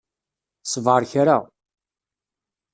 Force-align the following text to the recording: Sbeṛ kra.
Sbeṛ 0.71 1.01
kra. 1.11 1.37